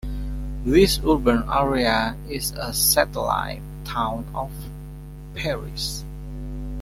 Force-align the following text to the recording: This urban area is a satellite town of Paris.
This 0.65 0.99
urban 1.05 1.43
area 1.47 2.17
is 2.27 2.53
a 2.57 2.73
satellite 2.73 3.61
town 3.85 4.25
of 4.33 4.49
Paris. 5.35 6.03